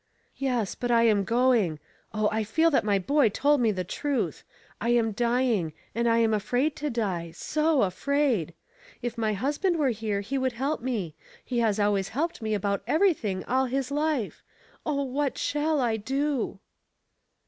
[0.35, 1.77] "Yes, but I am going.
[2.11, 4.43] Oh, I feel that my boy told me the truth.
[4.81, 8.55] I am dying, and I am afraid to die— so afraid;
[9.03, 11.13] if my husband were here he would help me;
[11.45, 14.41] he has always helped me about everything all his life.
[14.87, 16.57] Oh, what shall I do